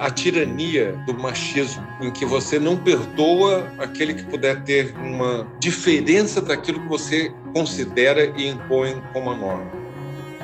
[0.00, 6.40] a tirania do machismo, em que você não perdoa aquele que puder ter uma diferença
[6.40, 9.70] daquilo que você considera e impõe como a norma.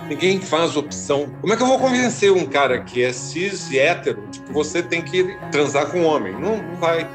[0.08, 1.28] Ninguém faz opção.
[1.40, 4.52] Como é que eu vou convencer um cara que é cis e hétero de que
[4.52, 6.34] você tem que transar com um homem?
[6.34, 7.08] Não, não vai.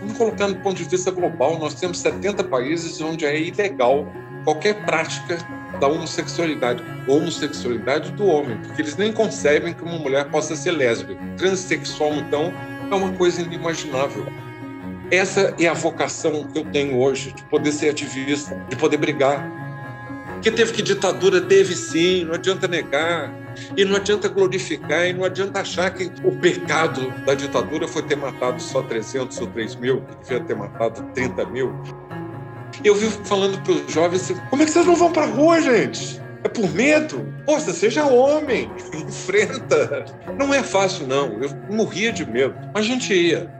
[0.00, 4.12] Vamos colocar do ponto de vista global, nós temos 70 países onde é ilegal
[4.44, 5.38] qualquer prática
[5.78, 11.20] da homossexualidade, homossexualidade do homem, porque eles nem concebem que uma mulher possa ser lésbica.
[11.36, 12.52] Transsexual, então,
[12.90, 14.26] é uma coisa inimaginável.
[15.10, 19.44] Essa é a vocação que eu tenho hoje, de poder ser ativista, de poder brigar.
[20.40, 21.40] Que teve que ditadura?
[21.40, 23.34] Teve sim, não adianta negar.
[23.76, 28.16] E não adianta glorificar, e não adianta achar que o pecado da ditadura foi ter
[28.16, 31.74] matado só 300 ou 3 mil, que devia ter matado 30 mil.
[32.82, 35.26] Eu vivo falando para os jovens assim, como é que vocês não vão para a
[35.26, 36.18] rua, gente?
[36.42, 37.26] É por medo?
[37.44, 38.70] Poxa, seja homem,
[39.06, 40.06] enfrenta.
[40.38, 41.42] Não é fácil, não.
[41.42, 43.52] Eu morria de medo, mas a gente ia.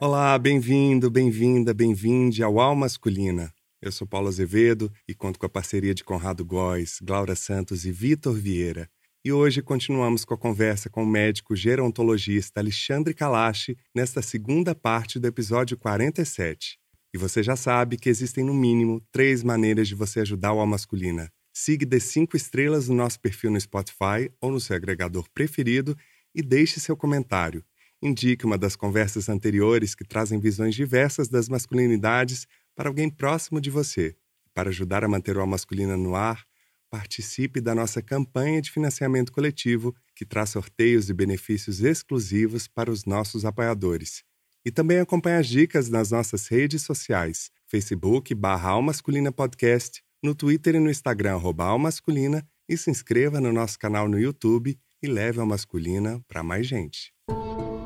[0.00, 3.52] Olá, bem-vindo, bem-vinda, bem-vinde ao Al Masculina.
[3.82, 7.90] Eu sou Paulo Azevedo e conto com a parceria de Conrado Góes, Glaura Santos e
[7.90, 8.88] Vitor Vieira.
[9.24, 15.18] E hoje continuamos com a conversa com o médico gerontologista Alexandre Kalashi nesta segunda parte
[15.18, 16.83] do episódio 47.
[17.14, 20.66] E você já sabe que existem no mínimo três maneiras de você ajudar o Al
[20.66, 21.30] Masculina.
[21.52, 25.96] Siga de cinco estrelas no nosso perfil no Spotify ou no seu agregador preferido
[26.34, 27.64] e deixe seu comentário.
[28.02, 33.70] Indique uma das conversas anteriores que trazem visões diversas das masculinidades para alguém próximo de
[33.70, 34.16] você.
[34.52, 36.44] Para ajudar a manter o Al Masculina no ar,
[36.90, 43.04] participe da nossa campanha de financiamento coletivo que traz sorteios e benefícios exclusivos para os
[43.04, 44.24] nossos apoiadores.
[44.64, 50.76] E também acompanhe as dicas nas nossas redes sociais, Facebook barra Almasculina Podcast, no Twitter
[50.76, 55.38] e no Instagram arroba Almasculina e se inscreva no nosso canal no YouTube e leve
[55.38, 57.12] a masculina para mais gente.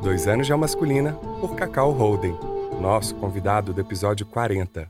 [0.02, 2.38] Dois anos de Almasculina, por Cacau Holden,
[2.80, 4.88] nosso convidado do episódio 40.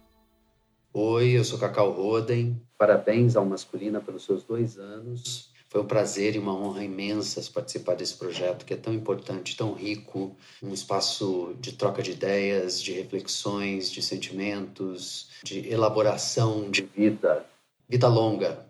[0.92, 2.60] Oi, eu sou Cacau Roden.
[2.76, 5.47] Parabéns ao Masculina pelos seus dois anos.
[5.70, 9.74] Foi um prazer e uma honra imensa participar desse projeto que é tão importante, tão
[9.74, 17.44] rico, um espaço de troca de ideias, de reflexões, de sentimentos, de elaboração de vida,
[17.86, 18.66] vida longa.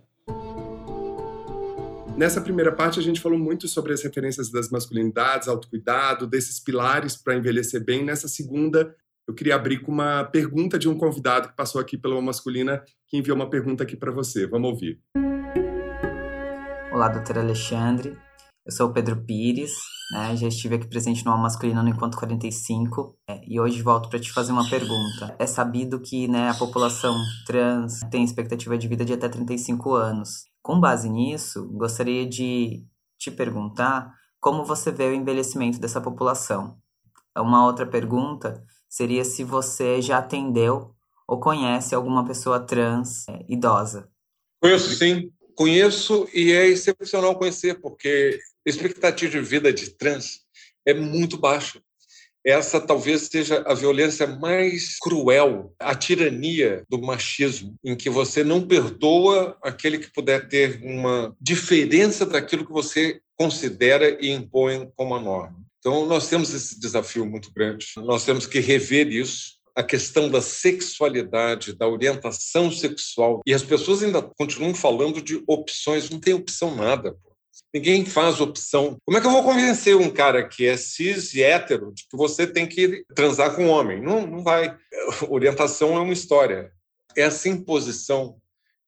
[2.16, 7.16] Nessa primeira parte, a gente falou muito sobre as referências das masculinidades, autocuidado, desses pilares
[7.16, 8.04] para envelhecer bem.
[8.04, 8.92] Nessa segunda,
[9.24, 13.16] eu queria abrir com uma pergunta de um convidado que passou aqui pela Masculina, que
[13.16, 14.48] enviou uma pergunta aqui para você.
[14.48, 14.98] Vamos ouvir.
[16.98, 18.18] Olá, doutor Alexandre.
[18.66, 19.70] Eu sou o Pedro Pires,
[20.10, 20.34] né?
[20.34, 24.32] já estive aqui presente no Masculino no Enquanto 45 é, e hoje volto para te
[24.32, 25.32] fazer uma pergunta.
[25.38, 27.16] É sabido que né, a população
[27.46, 30.46] trans tem expectativa de vida de até 35 anos.
[30.60, 32.84] Com base nisso, gostaria de
[33.16, 36.78] te perguntar como você vê o envelhecimento dessa população.
[37.38, 40.96] Uma outra pergunta seria se você já atendeu
[41.28, 44.10] ou conhece alguma pessoa trans é, idosa.
[44.60, 50.42] Conheço sim, Conheço e é excepcional conhecer, porque a expectativa de vida de trans
[50.86, 51.82] é muito baixa.
[52.46, 58.68] Essa talvez seja a violência mais cruel, a tirania do machismo, em que você não
[58.68, 65.20] perdoa aquele que puder ter uma diferença daquilo que você considera e impõe como a
[65.20, 65.58] norma.
[65.80, 67.84] Então, nós temos esse desafio muito grande.
[67.96, 73.40] Nós temos que rever isso a questão da sexualidade, da orientação sexual.
[73.46, 77.16] E as pessoas ainda continuam falando de opções, não tem opção nada.
[77.72, 78.98] Ninguém faz opção.
[79.04, 82.16] Como é que eu vou convencer um cara que é cis e hétero de que
[82.16, 84.02] você tem que transar com um homem?
[84.02, 84.76] Não, não vai.
[85.30, 86.72] Orientação é uma história.
[87.16, 88.36] Essa imposição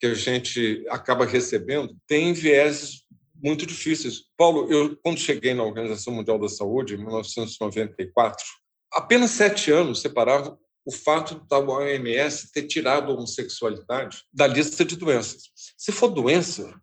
[0.00, 3.04] que a gente acaba recebendo tem vieses
[3.40, 4.22] muito difíceis.
[4.36, 8.44] Paulo, eu quando cheguei na Organização Mundial da Saúde, em 1994,
[8.92, 14.96] apenas sete anos separavam o fato da OMS ter tirado a homossexualidade da lista de
[14.96, 15.50] doenças.
[15.76, 16.74] Se for doença,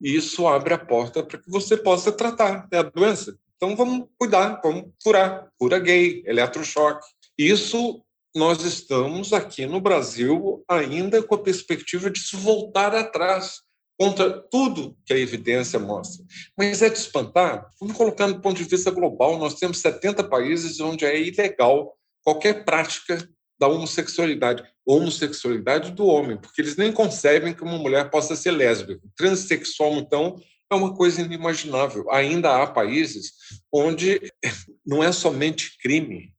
[0.00, 3.36] isso abre a porta para que você possa tratar a doença.
[3.56, 5.48] Então vamos cuidar, vamos curar.
[5.58, 7.06] Cura gay, eletrochoque.
[7.38, 8.04] Isso
[8.34, 13.62] nós estamos aqui no Brasil ainda com a perspectiva de se voltar atrás
[13.98, 16.24] contra tudo que a evidência mostra.
[16.58, 20.80] Mas é de espantar, vamos colocar no ponto de vista global, nós temos 70 países
[20.80, 23.28] onde é ilegal qualquer prática
[23.58, 29.00] da homossexualidade, homossexualidade do homem, porque eles nem concebem que uma mulher possa ser lésbica.
[29.16, 30.40] Transsexual, então,
[30.70, 32.10] é uma coisa inimaginável.
[32.10, 33.32] Ainda há países
[33.72, 34.20] onde
[34.84, 36.34] não é somente crime,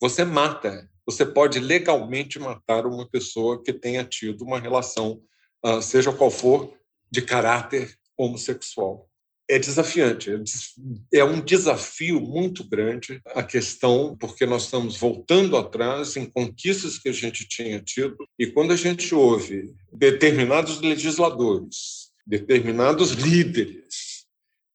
[0.00, 5.22] você mata, você pode legalmente matar uma pessoa que tenha tido uma relação,
[5.62, 6.72] ah, seja qual for,
[7.10, 9.08] de caráter homossexual.
[9.48, 16.16] É desafiante, é, é um desafio muito grande a questão, porque nós estamos voltando atrás
[16.16, 23.10] em conquistas que a gente tinha tido, e quando a gente ouve determinados legisladores, determinados
[23.12, 24.24] líderes,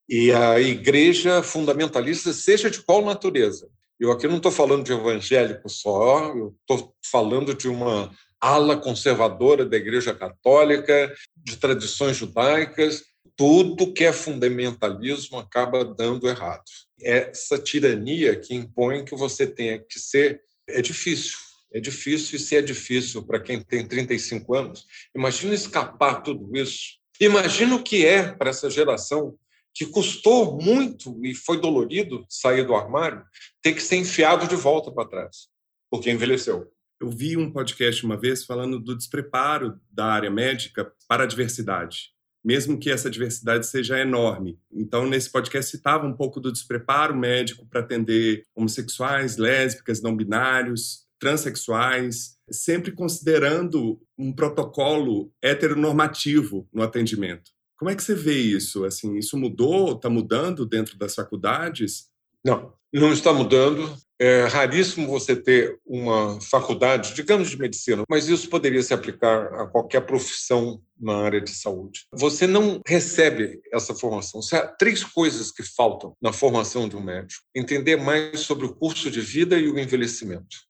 [0.07, 3.67] e a igreja fundamentalista, seja de qual natureza,
[3.99, 9.65] eu aqui não estou falando de evangélico só, eu estou falando de uma ala conservadora
[9.65, 13.03] da Igreja Católica, de tradições judaicas,
[13.39, 16.65] tudo que é fundamentalismo acaba dando errado.
[17.01, 21.37] Essa tirania que impõe que você tenha que ser é difícil.
[21.71, 26.97] É difícil, e se é difícil para quem tem 35 anos, imagina escapar tudo isso.
[27.17, 29.37] Imagina o que é para essa geração
[29.73, 33.23] que custou muito e foi dolorido sair do armário,
[33.61, 35.47] ter que ser enfiado de volta para trás,
[35.89, 36.69] porque envelheceu.
[36.99, 42.18] Eu vi um podcast uma vez falando do despreparo da área médica para a diversidade
[42.43, 44.57] mesmo que essa diversidade seja enorme.
[44.71, 51.05] Então, nesse podcast, citava um pouco do despreparo médico para atender homossexuais, lésbicas, não binários,
[51.19, 57.51] transexuais, sempre considerando um protocolo heteronormativo no atendimento.
[57.77, 58.83] Como é que você vê isso?
[58.83, 59.93] Assim, isso mudou?
[59.93, 62.09] Está mudando dentro das faculdades?
[62.43, 63.95] Não, não está mudando.
[64.21, 69.65] É raríssimo você ter uma faculdade, digamos, de medicina, mas isso poderia se aplicar a
[69.65, 72.05] qualquer profissão na área de saúde.
[72.11, 74.41] Você não recebe essa formação.
[74.51, 79.09] Há três coisas que faltam na formação de um médico: entender mais sobre o curso
[79.09, 80.67] de vida e o envelhecimento.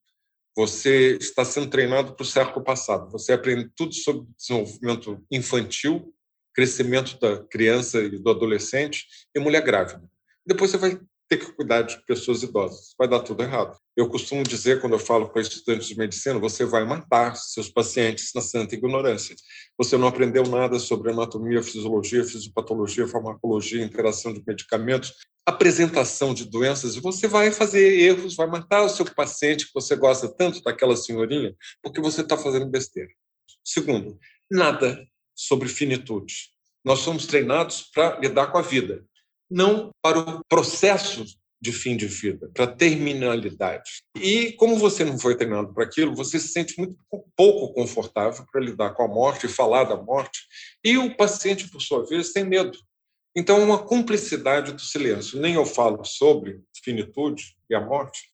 [0.55, 3.09] Você está sendo treinado para o século passado.
[3.11, 6.13] Você aprende tudo sobre desenvolvimento infantil,
[6.53, 10.03] crescimento da criança e do adolescente e mulher grávida.
[10.45, 10.99] Depois você vai
[11.29, 12.95] ter que cuidar de pessoas idosas.
[12.97, 13.77] Vai dar tudo errado.
[13.95, 18.31] Eu costumo dizer, quando eu falo para estudantes de medicina, você vai matar seus pacientes
[18.33, 19.35] na santa ignorância.
[19.77, 25.13] Você não aprendeu nada sobre anatomia, fisiologia, fisiopatologia, farmacologia, interação de medicamentos,
[25.45, 29.95] apresentação de doenças, e você vai fazer erros, vai matar o seu paciente que você
[29.95, 33.09] gosta tanto daquela senhorinha, porque você está fazendo besteira.
[33.63, 34.17] Segundo,
[34.49, 35.05] nada
[35.35, 36.49] sobre finitude.
[36.83, 39.05] Nós somos treinados para lidar com a vida
[39.49, 41.25] não para o processo
[41.61, 44.01] de fim de vida, para a terminalidade.
[44.15, 46.97] E como você não foi treinado para aquilo, você se sente muito
[47.35, 50.39] pouco confortável para lidar com a morte falar da morte.
[50.83, 52.77] E o paciente, por sua vez, tem medo.
[53.35, 55.39] Então, uma cumplicidade do silêncio.
[55.39, 58.31] Nem eu falo sobre finitude e a morte,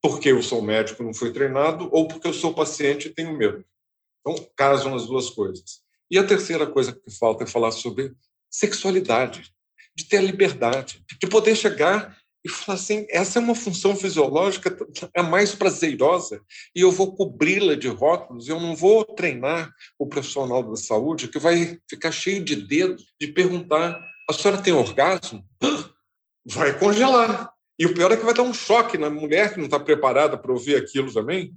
[0.00, 3.64] porque eu sou médico, não fui treinado, ou porque eu sou paciente e tenho medo.
[4.20, 5.82] Então, casam as duas coisas.
[6.10, 8.12] E a terceira coisa que falta é falar sobre
[8.48, 9.52] sexualidade
[9.96, 14.76] de ter a liberdade, de poder chegar e falar assim: essa é uma função fisiológica
[15.14, 16.40] a mais prazerosa
[16.74, 21.38] e eu vou cobri-la de rótulos, eu não vou treinar o profissional da saúde que
[21.38, 25.44] vai ficar cheio de dedos de perguntar: a senhora tem orgasmo?
[26.44, 27.52] Vai congelar.
[27.78, 30.36] E o pior é que vai dar um choque na mulher que não está preparada
[30.36, 31.54] para ouvir aquilo também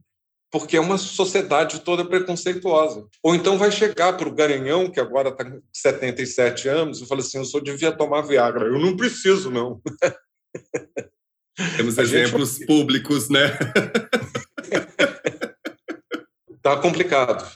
[0.54, 3.08] porque é uma sociedade toda preconceituosa.
[3.24, 7.22] Ou então vai chegar para o Garanhão, que agora está com 77 anos, e fala
[7.22, 8.68] assim: eu só devia tomar Viagra.
[8.68, 9.82] Eu não preciso, não.
[11.76, 12.68] Temos exemplos gente...
[12.68, 13.58] públicos, né?
[16.56, 17.52] Está complicado,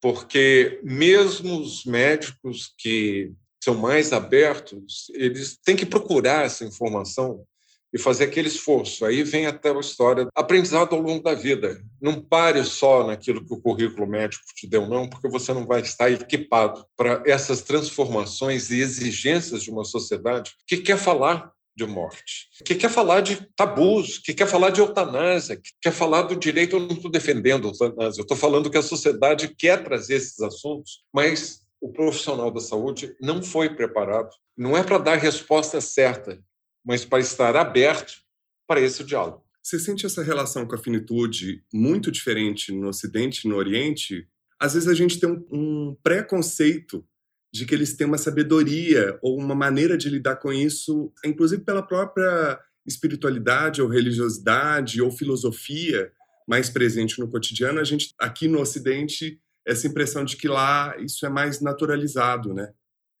[0.00, 7.44] porque mesmo os médicos que são mais abertos, eles têm que procurar essa informação
[7.92, 9.04] e fazer aquele esforço.
[9.04, 11.82] Aí vem até a história aprendizado ao longo da vida.
[12.00, 15.80] Não pare só naquilo que o currículo médico te deu, não, porque você não vai
[15.80, 22.48] estar equipado para essas transformações e exigências de uma sociedade que quer falar de morte,
[22.66, 26.76] que quer falar de tabus, que quer falar de eutanásia, que quer falar do direito.
[26.76, 30.40] Eu não estou defendendo a eutanásia, eu estou falando que a sociedade quer trazer esses
[30.40, 34.30] assuntos, mas o profissional da saúde não foi preparado.
[34.56, 36.38] Não é para dar resposta certa,
[36.84, 38.22] mas para estar aberto
[38.66, 39.42] para esse diálogo.
[39.62, 44.26] Você sente essa relação com a finitude muito diferente no Ocidente e no Oriente?
[44.58, 47.06] Às vezes a gente tem um, um preconceito
[47.52, 51.82] de que eles têm uma sabedoria ou uma maneira de lidar com isso, inclusive pela
[51.82, 56.10] própria espiritualidade ou religiosidade ou filosofia
[56.48, 57.78] mais presente no cotidiano.
[57.78, 62.72] A gente aqui no Ocidente essa impressão de que lá isso é mais naturalizado, né?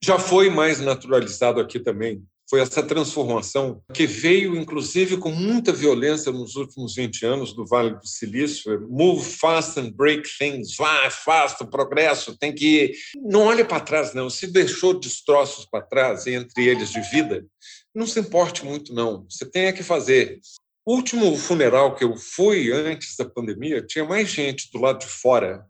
[0.02, 6.30] Já foi mais naturalizado aqui também foi essa transformação que veio, inclusive, com muita violência
[6.30, 8.86] nos últimos 20 anos do Vale do Silício.
[8.90, 10.76] Move fast and break things.
[10.76, 12.94] Vai, faça o progresso, tem que ir.
[13.16, 14.28] Não olhe para trás, não.
[14.28, 17.42] Se deixou destroços para trás, entre eles de vida,
[17.94, 19.24] não se importe muito, não.
[19.30, 20.38] Você tem é que fazer.
[20.84, 25.06] O último funeral que eu fui antes da pandemia, tinha mais gente do lado de
[25.06, 25.64] fora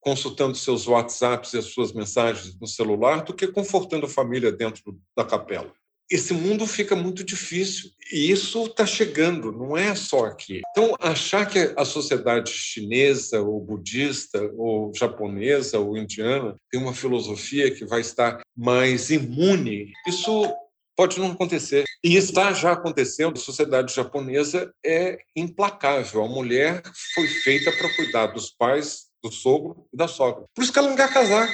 [0.00, 5.00] consultando seus WhatsApps e as suas mensagens no celular do que confortando a família dentro
[5.16, 5.74] da capela.
[6.10, 7.90] Esse mundo fica muito difícil.
[8.12, 10.60] E isso está chegando, não é só aqui.
[10.70, 17.70] Então, achar que a sociedade chinesa, ou budista, ou japonesa, ou indiana tem uma filosofia
[17.74, 20.54] que vai estar mais imune, isso
[20.96, 21.84] pode não acontecer.
[22.02, 23.36] E está já acontecendo.
[23.36, 26.24] A sociedade japonesa é implacável.
[26.24, 26.82] A mulher
[27.14, 30.44] foi feita para cuidar dos pais, do sogro e da sogra.
[30.54, 31.52] Por isso que ela não quer casar.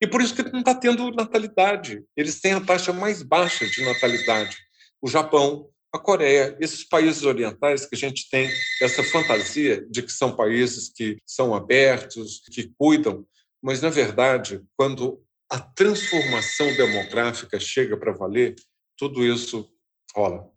[0.00, 2.04] E por isso que não está tendo natalidade.
[2.16, 4.56] Eles têm a taxa mais baixa de natalidade.
[5.00, 8.50] O Japão, a Coreia, esses países orientais que a gente tem
[8.82, 13.26] essa fantasia de que são países que são abertos, que cuidam,
[13.62, 18.54] mas na verdade, quando a transformação demográfica chega para valer,
[18.98, 19.68] tudo isso
[20.14, 20.50] rola.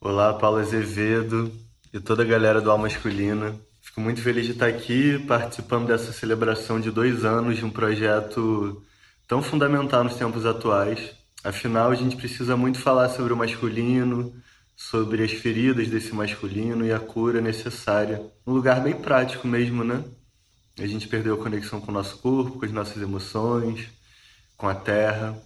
[0.01, 1.53] Olá, Paulo Azevedo
[1.93, 3.55] e toda a galera do Almasculina.
[3.81, 8.83] Fico muito feliz de estar aqui participando dessa celebração de dois anos de um projeto
[9.29, 11.15] tão fundamental nos tempos atuais
[11.45, 14.35] Afinal, a gente precisa muito falar sobre o masculino,
[14.75, 18.19] sobre as feridas desse masculino e a cura necessária.
[18.47, 20.03] Um lugar bem prático mesmo, né?
[20.79, 23.91] A gente perdeu a conexão com o nosso corpo, com as nossas emoções,
[24.57, 25.39] com a terra.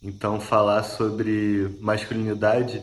[0.00, 2.80] Então, falar sobre masculinidade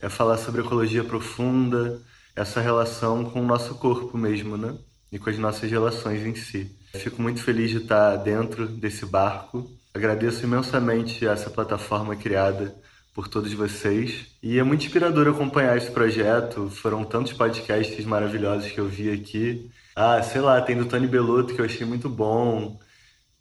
[0.00, 2.02] é falar sobre ecologia profunda,
[2.34, 4.76] essa relação com o nosso corpo mesmo, né?
[5.12, 6.76] E com as nossas relações em si.
[6.92, 12.74] Fico muito feliz de estar dentro desse barco Agradeço imensamente essa plataforma criada
[13.14, 14.26] por todos vocês.
[14.42, 16.70] E é muito inspirador acompanhar esse projeto.
[16.70, 19.70] Foram tantos podcasts maravilhosos que eu vi aqui.
[19.94, 22.80] Ah, sei lá, tem do Tony Belotto que eu achei muito bom.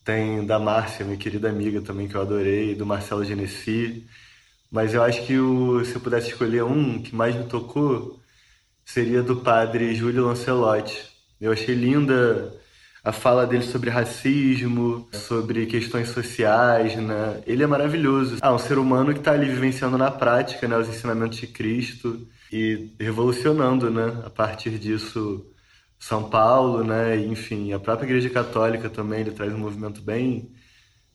[0.03, 2.75] Tem da Márcia, minha querida amiga também, que eu adorei.
[2.75, 4.05] Do Marcelo Genesi.
[4.69, 8.19] Mas eu acho que o, se eu pudesse escolher um que mais me tocou,
[8.85, 11.09] seria do padre Júlio Lancelotti.
[11.39, 12.53] Eu achei linda
[13.03, 17.41] a fala dele sobre racismo, sobre questões sociais, né?
[17.47, 18.37] Ele é maravilhoso.
[18.41, 22.27] Ah, um ser humano que está ali vivenciando na prática, né, os ensinamentos de Cristo
[22.51, 25.45] e revolucionando, né, a partir disso
[25.99, 30.51] São Paulo, né, enfim, a própria Igreja Católica também, ele traz um movimento bem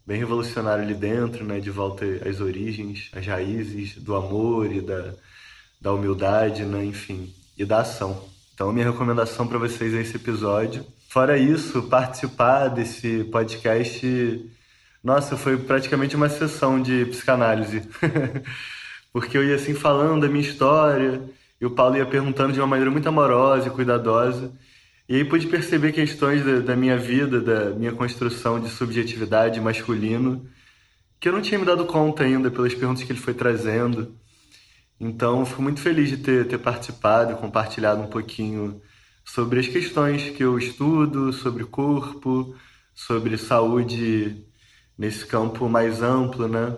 [0.05, 5.15] bem revolucionário ali dentro, né, de volta às origens, às raízes do amor e da,
[5.81, 8.25] da humildade, né, enfim, e da ação.
[8.55, 14.51] Então, minha recomendação para vocês é esse episódio Fora isso, participar desse podcast,
[15.03, 17.83] nossa, foi praticamente uma sessão de psicanálise.
[19.13, 21.23] Porque eu ia assim falando da minha história,
[21.61, 24.53] e o Paulo ia perguntando de uma maneira muito amorosa e cuidadosa.
[25.09, 30.47] E aí pude perceber questões da, da minha vida, da minha construção de subjetividade masculino,
[31.21, 34.15] que eu não tinha me dado conta ainda pelas perguntas que ele foi trazendo.
[35.01, 38.83] Então, fico muito feliz de ter, ter participado compartilhado um pouquinho
[39.27, 42.55] sobre as questões que eu estudo, sobre corpo,
[42.95, 44.45] sobre saúde
[44.97, 46.77] nesse campo mais amplo, né?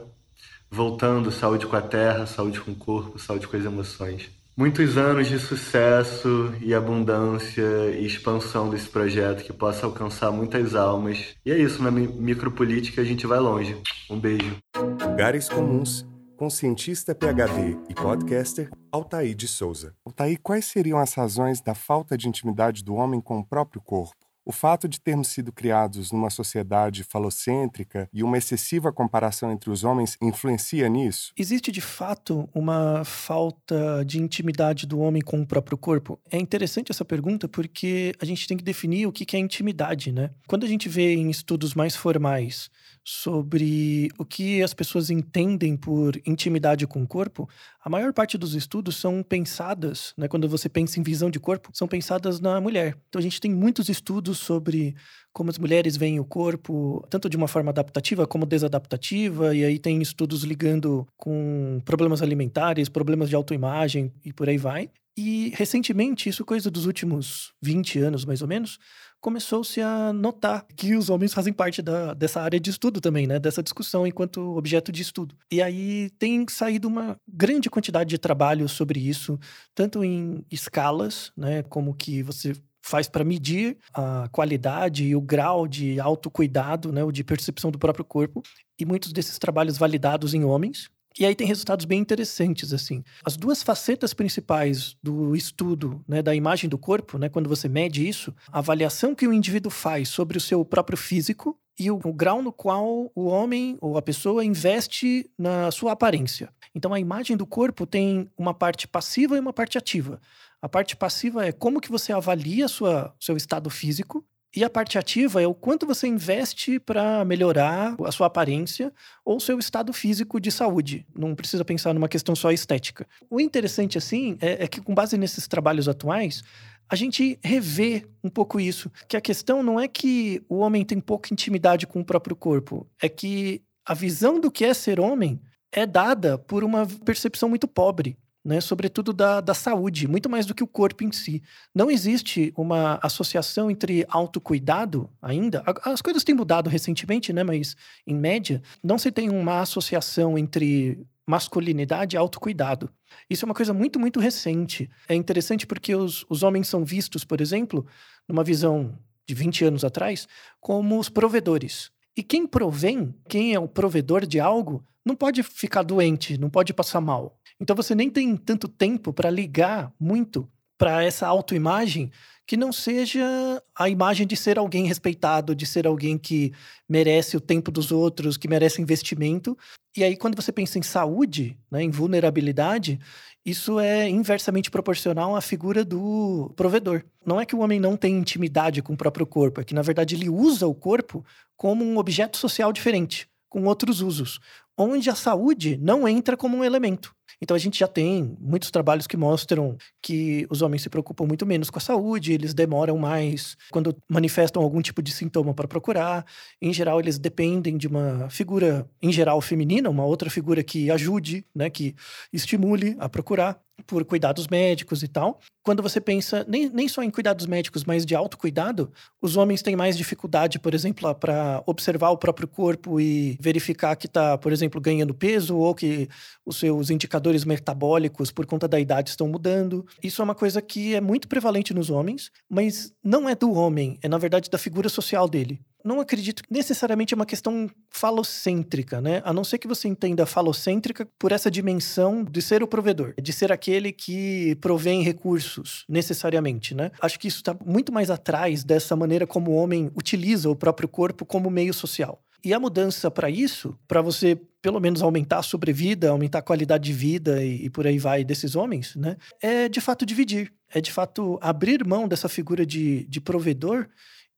[0.70, 4.30] Voltando saúde com a terra, saúde com o corpo, saúde com as emoções.
[4.56, 7.62] Muitos anos de sucesso e abundância
[7.96, 11.36] e expansão desse projeto que possa alcançar muitas almas.
[11.46, 13.76] E é isso, na micropolítica a gente vai longe.
[14.10, 14.56] Um beijo.
[15.00, 16.04] Lugares comuns
[16.38, 19.92] com cientista PhD e podcaster Altair de Souza.
[20.06, 24.14] Altair, quais seriam as razões da falta de intimidade do homem com o próprio corpo?
[24.48, 29.84] O fato de termos sido criados numa sociedade falocêntrica e uma excessiva comparação entre os
[29.84, 31.34] homens influencia nisso?
[31.36, 36.18] Existe de fato uma falta de intimidade do homem com o próprio corpo?
[36.30, 40.30] É interessante essa pergunta porque a gente tem que definir o que é intimidade, né?
[40.46, 42.70] Quando a gente vê em estudos mais formais
[43.10, 47.48] sobre o que as pessoas entendem por intimidade com o corpo,
[47.82, 51.70] a maior parte dos estudos são pensadas, né, quando você pensa em visão de corpo,
[51.72, 52.98] são pensadas na mulher.
[53.08, 54.94] Então a gente tem muitos estudos sobre
[55.32, 59.78] como as mulheres veem o corpo, tanto de uma forma adaptativa como desadaptativa, e aí
[59.78, 64.90] tem estudos ligando com problemas alimentares, problemas de autoimagem e por aí vai.
[65.16, 68.78] E recentemente, isso coisa dos últimos 20 anos mais ou menos,
[69.20, 73.38] começou-se a notar que os homens fazem parte da, dessa área de estudo também, né?
[73.38, 75.34] Dessa discussão enquanto objeto de estudo.
[75.50, 79.38] E aí tem saído uma grande quantidade de trabalho sobre isso,
[79.74, 81.62] tanto em escalas, né?
[81.64, 87.12] Como que você faz para medir a qualidade e o grau de autocuidado, né, ou
[87.12, 88.42] de percepção do próprio corpo,
[88.78, 93.02] e muitos desses trabalhos validados em homens, e aí tem resultados bem interessantes, assim.
[93.24, 98.06] As duas facetas principais do estudo né, da imagem do corpo, né, quando você mede
[98.06, 102.12] isso, a avaliação que o indivíduo faz sobre o seu próprio físico e o, o
[102.12, 106.50] grau no qual o homem ou a pessoa investe na sua aparência.
[106.74, 110.20] Então a imagem do corpo tem uma parte passiva e uma parte ativa.
[110.60, 114.24] A parte passiva é como que você avalia sua, seu estado físico
[114.54, 118.92] e a parte ativa é o quanto você investe para melhorar a sua aparência
[119.24, 121.06] ou seu estado físico de saúde.
[121.14, 123.06] Não precisa pensar numa questão só estética.
[123.30, 126.42] O interessante, assim, é, é que com base nesses trabalhos atuais,
[126.88, 128.90] a gente revê um pouco isso.
[129.06, 132.86] Que a questão não é que o homem tem pouca intimidade com o próprio corpo,
[133.02, 135.40] é que a visão do que é ser homem
[135.70, 138.16] é dada por uma percepção muito pobre
[138.48, 141.42] né, sobretudo da, da saúde, muito mais do que o corpo em si.
[141.74, 145.62] Não existe uma associação entre autocuidado ainda.
[145.84, 147.76] As coisas têm mudado recentemente, né, mas
[148.06, 152.88] em média, não se tem uma associação entre masculinidade e autocuidado.
[153.28, 154.88] Isso é uma coisa muito, muito recente.
[155.06, 157.86] É interessante porque os, os homens são vistos, por exemplo,
[158.26, 160.26] numa visão de 20 anos atrás,
[160.58, 161.90] como os provedores.
[162.16, 166.72] E quem provém, quem é o provedor de algo, não pode ficar doente, não pode
[166.72, 167.38] passar mal.
[167.60, 172.10] Então você nem tem tanto tempo para ligar muito para essa autoimagem
[172.46, 176.50] que não seja a imagem de ser alguém respeitado, de ser alguém que
[176.88, 179.58] merece o tempo dos outros, que merece investimento.
[179.94, 182.98] E aí, quando você pensa em saúde, né, em vulnerabilidade,
[183.44, 187.04] isso é inversamente proporcional à figura do provedor.
[187.26, 189.82] Não é que o homem não tem intimidade com o próprio corpo, é que, na
[189.82, 191.22] verdade, ele usa o corpo
[191.54, 194.40] como um objeto social diferente, com outros usos,
[194.78, 197.12] onde a saúde não entra como um elemento.
[197.40, 201.46] Então a gente já tem muitos trabalhos que mostram que os homens se preocupam muito
[201.46, 206.24] menos com a saúde, eles demoram mais quando manifestam algum tipo de sintoma para procurar.
[206.60, 211.44] Em geral, eles dependem de uma figura, em geral feminina, uma outra figura que ajude,
[211.54, 211.94] né, que
[212.32, 215.40] estimule a procurar por cuidados médicos e tal.
[215.62, 219.76] Quando você pensa nem, nem só em cuidados médicos, mas de autocuidado, os homens têm
[219.76, 224.80] mais dificuldade, por exemplo, para observar o próprio corpo e verificar que está, por exemplo,
[224.80, 226.08] ganhando peso ou que
[226.44, 229.86] os seus indicadores metabólicos por conta da idade estão mudando.
[230.02, 233.98] Isso é uma coisa que é muito prevalente nos homens, mas não é do homem,
[234.02, 239.00] é na verdade da figura social dele não acredito que necessariamente é uma questão falocêntrica,
[239.00, 239.22] né?
[239.24, 243.32] A não ser que você entenda falocêntrica por essa dimensão de ser o provedor, de
[243.32, 246.90] ser aquele que provém recursos, necessariamente, né?
[247.00, 250.88] Acho que isso está muito mais atrás dessa maneira como o homem utiliza o próprio
[250.88, 252.22] corpo como meio social.
[252.44, 256.84] E a mudança para isso, para você pelo menos aumentar a sobrevida, aumentar a qualidade
[256.84, 259.16] de vida e, e, por aí vai desses homens, né?
[259.40, 263.88] É de fato dividir, é de fato abrir mão dessa figura de, de provedor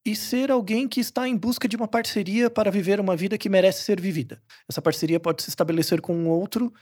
[0.05, 3.49] e ser alguém que está em busca de uma parceria para viver uma vida que
[3.49, 4.43] merece ser vivida.
[4.69, 6.73] Essa parceria pode se estabelecer com um outro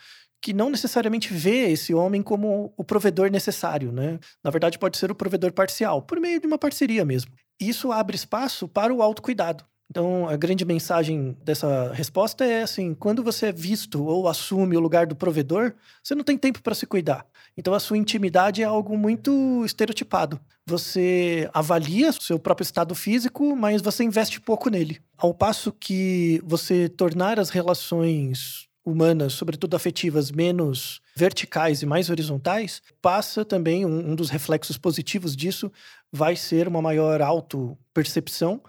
[0.41, 4.21] que não necessariamente vê esse homem como o provedor necessário, né?
[4.43, 7.33] Na verdade, pode ser o provedor parcial, por meio de uma parceria mesmo.
[7.61, 9.65] Isso abre espaço para o autocuidado.
[9.91, 14.81] Então, a grande mensagem dessa resposta é assim: quando você é visto ou assume o
[14.81, 15.73] lugar do provedor,
[16.03, 17.27] você não tem tempo para se cuidar.
[17.57, 20.39] Então, a sua intimidade é algo muito estereotipado.
[20.67, 25.01] Você avalia o seu próprio estado físico, mas você investe pouco nele.
[25.17, 32.83] Ao passo que você tornar as relações humanas, sobretudo afetivas, menos verticais e mais horizontais,
[33.01, 35.73] passa também um, um dos reflexos positivos disso
[36.13, 38.63] vai ser uma maior auto-percepção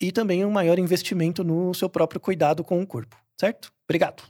[0.00, 3.70] e também um maior investimento no seu próprio cuidado com o corpo, certo?
[3.84, 4.22] Obrigado.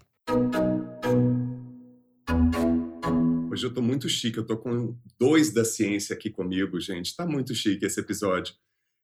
[3.53, 7.07] Hoje eu estou muito chique, eu estou com dois da ciência aqui comigo, gente.
[7.07, 8.55] Está muito chique esse episódio.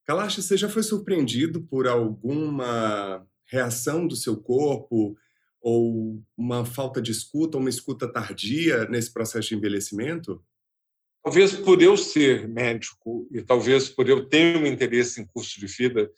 [0.05, 5.17] Kalash, você já foi surpreendido por alguma reação do seu corpo
[5.61, 10.43] ou uma falta de escuta, uma escuta tardia nesse processo de envelhecimento?
[11.23, 15.67] Talvez por eu ser médico e talvez por eu ter um interesse em curso de
[15.67, 16.09] vida,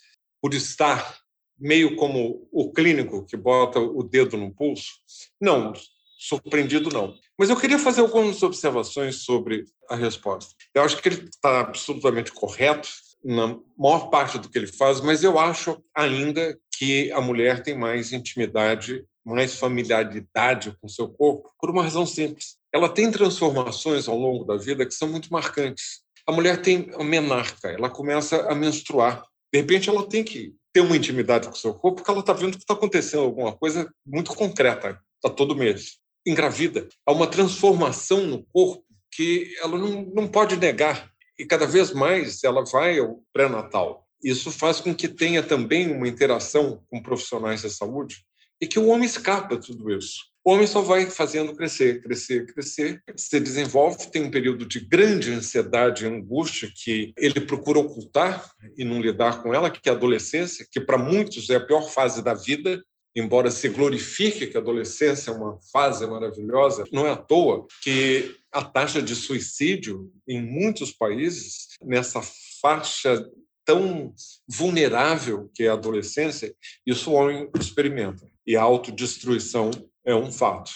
[0.41, 1.19] por estar
[1.59, 4.93] meio como o clínico que bota o dedo no pulso,
[5.41, 5.73] não,
[6.19, 7.15] surpreendido não.
[7.39, 10.55] Mas eu queria fazer algumas observações sobre a resposta.
[10.75, 12.89] Eu acho que ele está absolutamente correto
[13.25, 17.77] na maior parte do que ele faz, mas eu acho ainda que a mulher tem
[17.77, 22.57] mais intimidade, mais familiaridade com seu corpo, por uma razão simples.
[22.73, 26.03] Ela tem transformações ao longo da vida que são muito marcantes.
[26.27, 29.25] A mulher tem menarca, ela começa a menstruar.
[29.53, 32.33] De repente, ela tem que ter uma intimidade com o seu corpo, porque ela está
[32.33, 35.99] vendo que está acontecendo alguma coisa muito concreta, está todo mês.
[36.27, 36.89] Engravida.
[37.07, 42.43] Há uma transformação no corpo que ela não, não pode negar e cada vez mais
[42.45, 44.07] ela vai ao pré-natal.
[44.23, 48.25] Isso faz com que tenha também uma interação com profissionais da saúde
[48.61, 50.25] e que o homem escapa de tudo isso.
[50.49, 55.31] O homem só vai fazendo crescer, crescer, crescer, se desenvolve, tem um período de grande
[55.31, 59.95] ansiedade e angústia que ele procura ocultar e não lidar com ela, que é a
[59.95, 62.83] adolescência, que para muitos é a pior fase da vida,
[63.15, 68.35] embora se glorifique que a adolescência é uma fase maravilhosa, não é à toa que
[68.51, 72.23] a taxa de suicídio em muitos países, nessa
[72.63, 73.23] faixa
[73.67, 74.15] tão
[74.49, 76.55] vulnerável que é a adolescência,
[76.87, 78.27] isso o homem experimenta.
[78.47, 79.71] E a autodestruição
[80.09, 80.73] é um fato.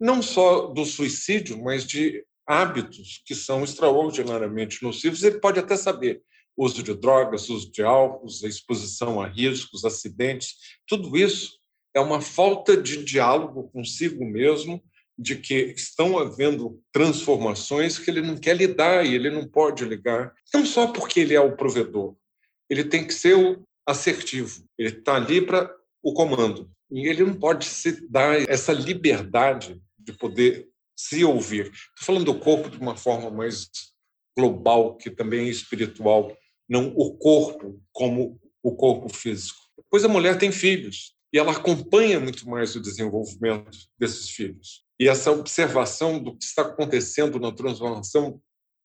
[0.00, 5.22] Não só do suicídio, mas de hábitos que são extraordinariamente nocivos.
[5.22, 6.22] Ele pode até saber
[6.56, 10.54] uso de drogas, uso de álcool, a exposição a riscos, acidentes,
[10.86, 11.58] tudo isso
[11.94, 14.82] é uma falta de diálogo consigo mesmo,
[15.18, 20.32] de que estão havendo transformações que ele não quer lidar e ele não pode ligar,
[20.52, 22.14] não só porque ele é o provedor,
[22.70, 26.70] ele tem que ser o assertivo, ele está ali para o comando.
[26.90, 31.66] E ele não pode se dar essa liberdade de poder se ouvir.
[31.66, 33.68] Estou falando do corpo de uma forma mais
[34.36, 36.36] global, que também é espiritual,
[36.68, 39.58] não o corpo como o corpo físico.
[39.90, 44.84] Pois a mulher tem filhos, e ela acompanha muito mais o desenvolvimento desses filhos.
[44.98, 48.40] E essa observação do que está acontecendo na transformação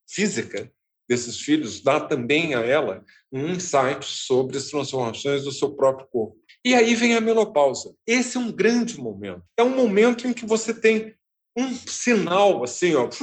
[0.09, 0.71] física
[1.07, 6.40] desses filhos dá também a ela um insight sobre as transformações do seu próprio corpo.
[6.63, 7.93] E aí vem a menopausa.
[8.05, 9.43] Esse é um grande momento.
[9.57, 11.15] É um momento em que você tem
[11.57, 13.17] um sinal assim, ó, que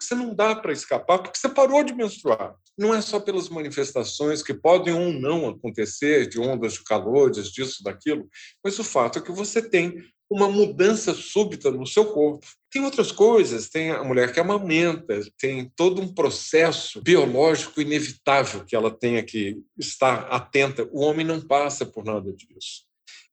[0.00, 4.42] você não dá para escapar porque você parou de menstruar não é só pelas manifestações
[4.42, 8.26] que podem ou não acontecer, de ondas de calor, disso, daquilo,
[8.64, 12.46] mas o fato é que você tem uma mudança súbita no seu corpo.
[12.70, 18.76] Tem outras coisas, tem a mulher que amamenta, tem todo um processo biológico inevitável que
[18.76, 20.88] ela tenha que estar atenta.
[20.92, 22.84] O homem não passa por nada disso.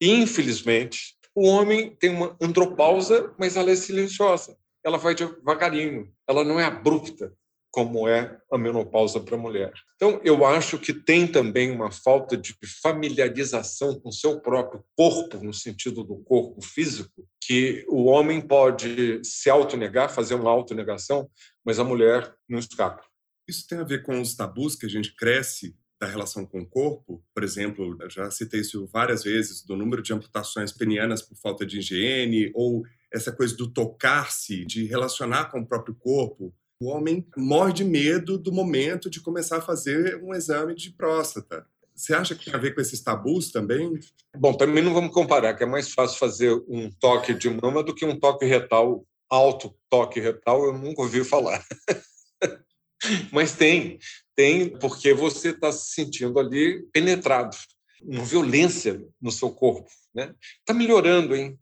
[0.01, 4.57] E, infelizmente, o homem tem uma andropausa, mas ela é silenciosa.
[4.83, 7.31] Ela vai devagarinho, ela não é abrupta
[7.71, 9.71] como é a menopausa para a mulher.
[9.95, 15.53] Então, eu acho que tem também uma falta de familiarização com seu próprio corpo, no
[15.53, 21.29] sentido do corpo físico, que o homem pode se autonegar, fazer uma autonegação,
[21.63, 23.03] mas a mulher não escapa.
[23.47, 26.67] Isso tem a ver com os tabus que a gente cresce da relação com o
[26.67, 31.65] corpo, por exemplo, já citei isso várias vezes, do número de amputações penianas por falta
[31.65, 37.25] de higiene, ou essa coisa do tocar-se, de relacionar com o próprio corpo, o homem
[37.35, 41.65] morre de medo do momento de começar a fazer um exame de próstata.
[41.95, 43.99] Você acha que tem a ver com esses tabus também?
[44.35, 47.95] Bom, também não vamos comparar, que é mais fácil fazer um toque de mama do
[47.95, 51.65] que um toque retal, alto toque retal, eu nunca ouvi falar.
[53.31, 53.97] Mas tem,
[54.35, 57.57] tem, porque você está se sentindo ali penetrado,
[58.01, 59.89] uma violência no seu corpo.
[60.15, 60.35] Está né?
[60.65, 61.57] Tá melhorando, hein?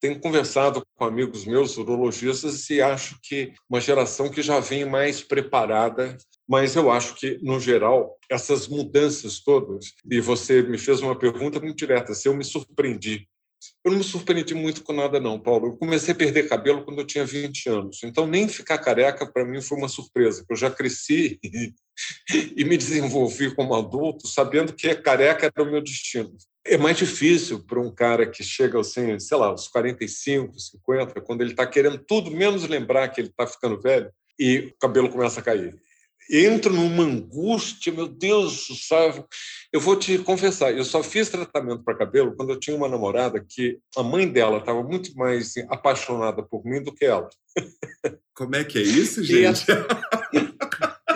[0.00, 5.22] Tenho conversado com amigos meus urologistas e acho que uma geração que já vem mais
[5.22, 6.16] preparada,
[6.48, 11.60] mas eu acho que, no geral, essas mudanças todas, e você me fez uma pergunta
[11.60, 13.28] muito direta, se eu me surpreendi.
[13.84, 15.68] Eu não me surpreendi muito com nada, não, Paulo.
[15.68, 18.00] Eu comecei a perder cabelo quando eu tinha 20 anos.
[18.02, 20.44] Então, nem ficar careca, para mim, foi uma surpresa.
[20.48, 21.38] Eu já cresci
[22.56, 26.34] e me desenvolvi como adulto sabendo que careca era o meu destino.
[26.66, 31.40] É mais difícil para um cara que chega assim, sei lá, aos 45, 50, quando
[31.40, 35.40] ele está querendo tudo menos lembrar que ele está ficando velho e o cabelo começa
[35.40, 35.74] a cair.
[36.30, 39.26] Entro numa angústia, meu Deus do céu.
[39.72, 43.44] Eu vou te confessar, eu só fiz tratamento para cabelo quando eu tinha uma namorada
[43.46, 47.28] que a mãe dela estava muito mais apaixonada por mim do que ela.
[48.32, 49.66] Como é que é isso, gente?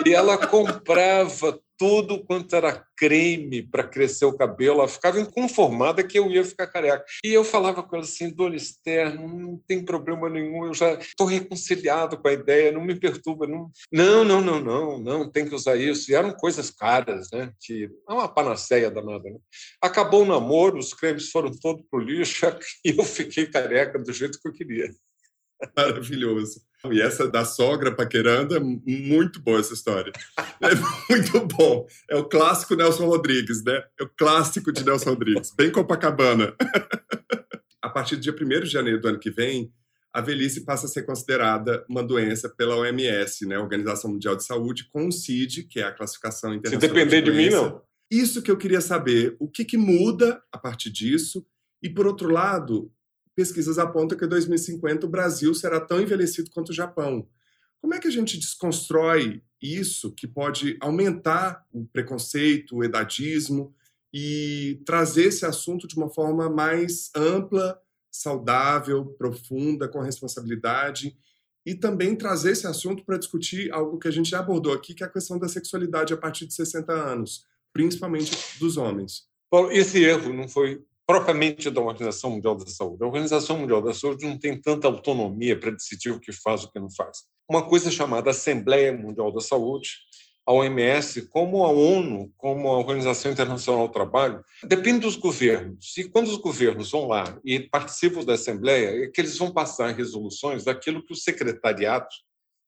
[0.05, 4.79] E ela comprava tudo quanto era creme para crescer o cabelo.
[4.79, 7.03] Ela ficava inconformada que eu ia ficar careca.
[7.23, 11.27] E eu falava com ela assim: Dona Esther, não tem problema nenhum, eu já estou
[11.27, 13.47] reconciliado com a ideia, não me perturba.
[13.47, 16.11] Não, não, não, não, não, não tem que usar isso.
[16.11, 17.51] E eram coisas caras, né?
[17.59, 19.29] Que é uma panaceia danada.
[19.29, 19.37] Né?
[19.81, 22.45] Acabou o namoro, os cremes foram todos para o lixo
[22.83, 24.89] e eu fiquei careca do jeito que eu queria.
[25.75, 26.61] Maravilhoso.
[26.91, 30.11] E essa da sogra paquerando é muito boa essa história.
[30.37, 30.69] É
[31.09, 31.87] muito bom.
[32.09, 33.83] É o clássico Nelson Rodrigues, né?
[33.99, 35.51] É o clássico de Nelson Rodrigues.
[35.55, 36.53] Bem Copacabana.
[37.81, 39.71] A partir do dia 1 de janeiro do ano que vem,
[40.11, 43.59] a velhice passa a ser considerada uma doença pela OMS, né?
[43.59, 46.81] Organização Mundial de Saúde, com o CID, que é a classificação internacional.
[46.81, 47.81] Se depender de, de mim, não.
[48.09, 49.35] Isso que eu queria saber.
[49.39, 51.45] O que, que muda a partir disso?
[51.81, 52.91] E, por outro lado,
[53.35, 57.27] pesquisas apontam que em 2050 o Brasil será tão envelhecido quanto o Japão.
[57.81, 63.75] Como é que a gente desconstrói isso que pode aumentar o preconceito, o edadismo
[64.13, 71.15] e trazer esse assunto de uma forma mais ampla, saudável, profunda, com responsabilidade
[71.65, 75.03] e também trazer esse assunto para discutir algo que a gente já abordou aqui, que
[75.03, 79.27] é a questão da sexualidade a partir de 60 anos, principalmente dos homens.
[79.49, 83.03] Paulo, esse erro não foi propriamente da Organização Mundial da Saúde.
[83.03, 86.65] A Organização Mundial da Saúde não tem tanta autonomia para decidir o que faz e
[86.65, 87.19] o que não faz.
[87.47, 89.89] Uma coisa chamada Assembleia Mundial da Saúde,
[90.47, 95.95] a OMS, como a ONU, como a Organização Internacional do Trabalho, depende dos governos.
[95.97, 99.93] E quando os governos vão lá e participam da Assembleia, é que eles vão passar
[99.95, 102.23] resoluções daquilo que os secretariados,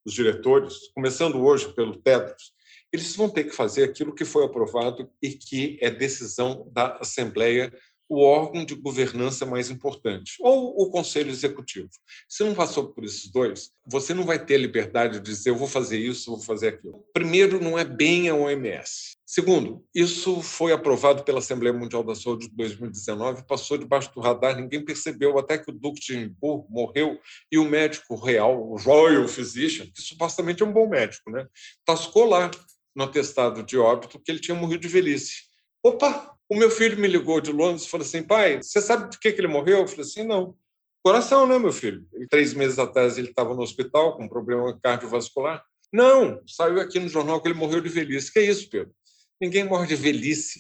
[0.06, 2.52] os diretores, começando hoje pelo TEDros,
[2.92, 7.72] eles vão ter que fazer aquilo que foi aprovado e que é decisão da Assembleia
[8.10, 11.90] o órgão de governança mais importante, ou o conselho executivo.
[12.28, 15.58] Se não passou por esses dois, você não vai ter a liberdade de dizer eu
[15.58, 17.06] vou fazer isso, vou fazer aquilo.
[17.14, 19.18] Primeiro, não é bem a OMS.
[19.26, 24.56] Segundo, isso foi aprovado pela Assembleia Mundial da Saúde de 2019, passou debaixo do radar,
[24.56, 27.20] ninguém percebeu, até que o Duque de Edimburgo morreu
[27.52, 31.46] e o médico real, o Royal Physician, que supostamente é um bom médico, né,
[31.84, 32.50] tascou lá
[32.96, 35.44] no atestado de óbito que ele tinha morrido de velhice.
[35.84, 39.20] Opa, o meu filho me ligou de Londres e falou assim: pai, você sabe de
[39.20, 39.80] que, que ele morreu?
[39.80, 40.56] Eu falei assim: não.
[41.04, 42.06] Coração, né, meu filho?
[42.16, 45.64] E três meses atrás ele estava no hospital com um problema cardiovascular.
[45.92, 48.32] Não, saiu aqui no jornal que ele morreu de velhice.
[48.32, 48.94] Que é isso, Pedro?
[49.40, 50.60] Ninguém morre de velhice.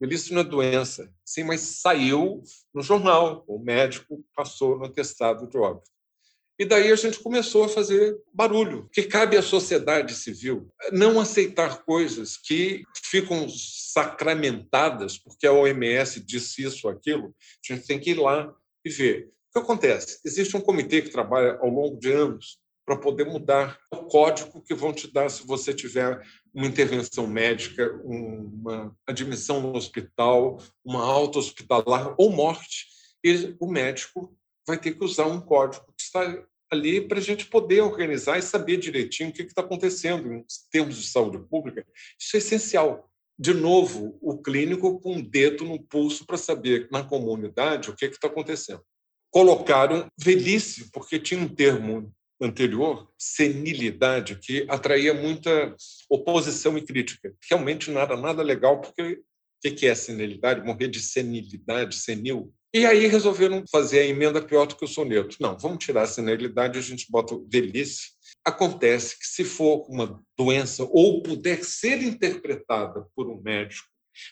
[0.00, 1.10] Velhice não é doença.
[1.24, 2.42] Sim, mas saiu
[2.74, 3.44] no jornal.
[3.48, 5.90] O médico passou no atestado de óbito.
[6.58, 11.84] E daí a gente começou a fazer barulho, que cabe à sociedade civil não aceitar
[11.84, 17.32] coisas que ficam sacramentadas, porque a OMS disse isso aquilo.
[17.68, 18.52] A gente tem que ir lá
[18.84, 19.30] e ver.
[19.50, 20.20] O que acontece?
[20.24, 24.74] Existe um comitê que trabalha ao longo de anos para poder mudar o código que
[24.74, 26.20] vão te dar se você tiver
[26.54, 32.86] uma intervenção médica, uma admissão no hospital, uma alta hospitalar ou morte.
[33.22, 34.34] E o médico
[34.68, 38.42] vai ter que usar um código que está ali para a gente poder organizar e
[38.42, 41.84] saber direitinho o que está acontecendo em termos de saúde pública.
[42.20, 43.10] Isso é essencial.
[43.38, 48.04] De novo, o clínico com um dedo no pulso para saber na comunidade o que
[48.04, 48.82] está acontecendo.
[49.30, 55.74] Colocaram velhice, porque tinha um termo anterior, senilidade, que atraía muita
[56.10, 57.34] oposição e crítica.
[57.48, 59.22] Realmente nada, nada legal, porque
[59.64, 60.64] o que é senilidade?
[60.64, 65.36] Morrer de senilidade, senil, e aí resolveram fazer a emenda pior do que o soneto.
[65.40, 68.10] Não, vamos tirar a senilidade, a gente bota velhice.
[68.44, 73.88] Acontece que se for uma doença ou puder ser interpretada por um médico,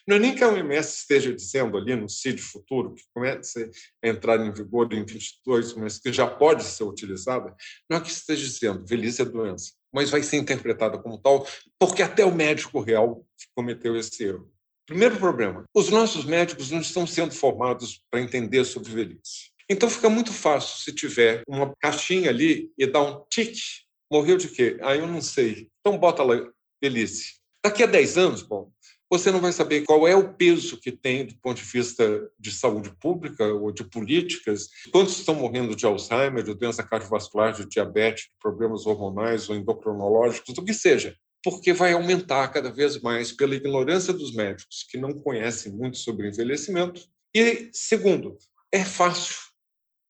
[0.07, 3.70] não é nem que a OMS esteja dizendo ali no CID futuro, que começa
[4.05, 7.55] a entrar em vigor em 22, mas que já pode ser utilizada,
[7.88, 11.46] não é que esteja dizendo velhice é doença, mas vai ser interpretada como tal,
[11.79, 14.51] porque até o médico real cometeu esse erro.
[14.87, 19.51] Primeiro problema: os nossos médicos não estão sendo formados para entender sobre velhice.
[19.68, 23.85] Então fica muito fácil se tiver uma caixinha ali e dar um tique.
[24.11, 24.79] Morreu de quê?
[24.81, 25.68] Ah, eu não sei.
[25.81, 26.37] Então bota lá
[26.81, 27.40] velhice.
[27.64, 28.70] Daqui a 10 anos, bom,
[29.11, 32.53] você não vai saber qual é o peso que tem do ponto de vista de
[32.53, 38.25] saúde pública ou de políticas, quantos estão morrendo de Alzheimer, de doença cardiovascular, de diabetes,
[38.25, 43.54] de problemas hormonais ou endocrinológicos, do que seja porque vai aumentar cada vez mais pela
[43.54, 47.09] ignorância dos médicos, que não conhecem muito sobre envelhecimento.
[47.32, 48.37] E, segundo,
[48.72, 49.37] é fácil.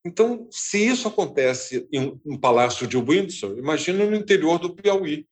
[0.02, 5.28] Então, se isso acontece em um palácio de Windsor, imagina no interior do Piauí.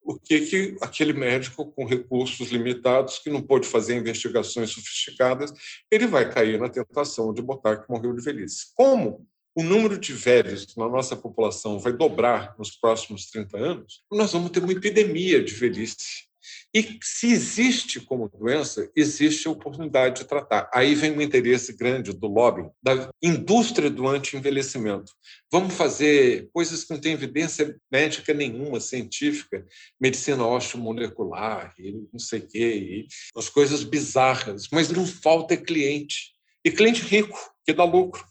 [0.00, 5.52] O que, que aquele médico com recursos limitados, que não pôde fazer investigações sofisticadas,
[5.90, 8.66] ele vai cair na tentação de botar que morreu de velhice.
[8.76, 9.26] Como
[9.58, 14.52] o número de velhos na nossa população vai dobrar nos próximos 30 anos, nós vamos
[14.52, 16.28] ter uma epidemia de velhice.
[16.72, 20.70] E se existe como doença, existe a oportunidade de tratar.
[20.72, 25.12] Aí vem o interesse grande do lobby, da indústria do anti-envelhecimento.
[25.50, 29.66] Vamos fazer coisas que não têm evidência médica nenhuma, científica,
[30.00, 31.74] medicina osteomolecular,
[32.12, 36.30] não sei o quê, e as coisas bizarras, mas não falta cliente.
[36.64, 38.24] E cliente rico, que dá lucro.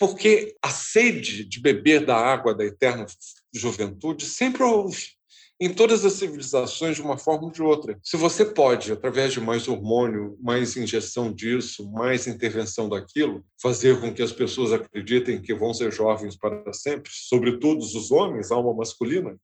[0.00, 3.04] Porque a sede de beber da água da eterna
[3.54, 5.10] juventude sempre houve
[5.60, 8.00] em todas as civilizações de uma forma ou de outra.
[8.02, 14.10] Se você pode, através de mais hormônio, mais injeção disso, mais intervenção daquilo, fazer com
[14.10, 19.36] que as pessoas acreditem que vão ser jovens para sempre, sobretudo os homens, alma masculina,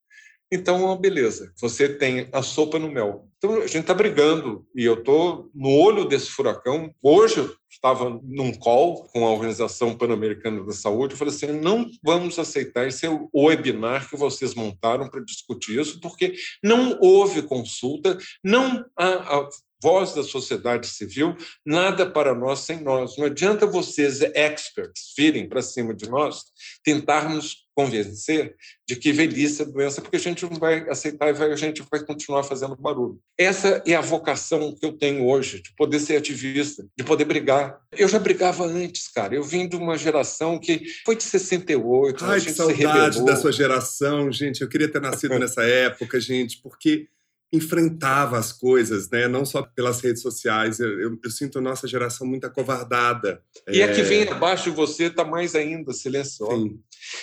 [0.50, 3.28] então, beleza, você tem a sopa no mel.
[3.38, 6.90] Então, a gente está brigando e eu estou no olho desse furacão.
[7.02, 11.86] Hoje, eu estava num call com a Organização Pan-Americana da Saúde e falei assim: não
[12.02, 18.84] vamos aceitar esse webinar que vocês montaram para discutir isso, porque não houve consulta, não
[18.96, 19.48] há a
[19.82, 23.16] voz da sociedade civil, nada para nós sem nós.
[23.16, 26.44] Não adianta vocês, experts, virem para cima de nós,
[26.82, 28.56] tentarmos convencer
[28.88, 32.02] de que velhice é doença, porque a gente não vai aceitar e a gente vai
[32.02, 33.20] continuar fazendo barulho.
[33.38, 37.78] Essa é a vocação que eu tenho hoje, de poder ser ativista, de poder brigar.
[37.92, 39.34] Eu já brigava antes, cara.
[39.34, 43.36] Eu vim de uma geração que foi de 68, Ai, a gente que saudade da
[43.36, 44.62] sua geração, gente.
[44.62, 47.08] Eu queria ter nascido nessa época, gente, porque
[47.52, 49.28] enfrentava as coisas, né?
[49.28, 50.80] não só pelas redes sociais.
[50.80, 53.42] Eu, eu, eu sinto a nossa geração muito acovardada.
[53.68, 53.84] E é...
[53.84, 56.70] a que vem abaixo de você está mais ainda silenciosa.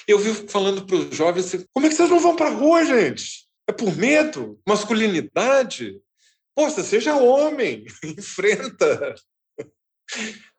[0.07, 2.53] Eu vivo falando para os jovens assim, como é que vocês não vão para a
[2.53, 3.43] rua, gente?
[3.67, 4.59] É por medo?
[4.67, 6.01] Masculinidade?
[6.55, 9.15] Poxa, seja homem, enfrenta.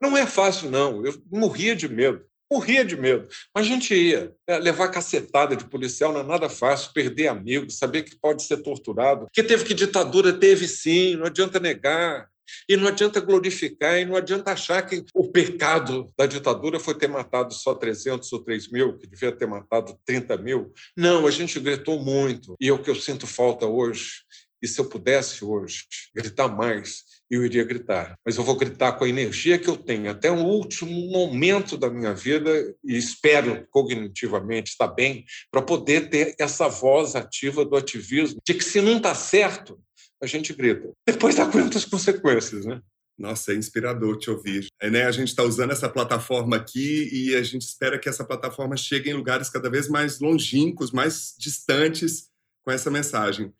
[0.01, 1.05] Não é fácil, não.
[1.05, 3.29] Eu morria de medo morria de medo.
[3.55, 4.33] Mas a gente ia.
[4.47, 8.59] É, levar cacetada de policial não é nada fácil, perder amigos, saber que pode ser
[8.59, 9.27] torturado.
[9.33, 10.33] Que teve que ditadura?
[10.33, 12.29] Teve sim, não adianta negar.
[12.69, 17.09] E não adianta glorificar, e não adianta achar que o pecado da ditadura foi ter
[17.09, 20.73] matado só 300 ou 3 mil, que devia ter matado 30 mil.
[20.97, 22.55] Não, a gente gritou muito.
[22.61, 24.25] E é o que eu sinto falta hoje.
[24.63, 28.19] E se eu pudesse hoje gritar mais, eu iria gritar.
[28.25, 31.91] Mas eu vou gritar com a energia que eu tenho até o último momento da
[31.91, 38.41] minha vida e espero cognitivamente estar bem para poder ter essa voz ativa do ativismo
[38.47, 39.79] de que se não está certo,
[40.25, 40.93] a gente grita.
[41.07, 42.81] Depois dá conta das consequências, né?
[43.17, 44.67] Nossa, é inspirador te ouvir.
[44.81, 45.05] É, né?
[45.05, 49.11] A gente está usando essa plataforma aqui e a gente espera que essa plataforma chegue
[49.11, 52.29] em lugares cada vez mais longínquos, mais distantes
[52.65, 53.53] com essa mensagem.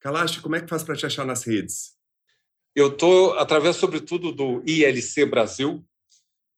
[0.00, 1.96] Kalash, como é que faz para te achar nas redes?
[2.74, 5.84] Eu estou, através, sobretudo, do ILC Brasil,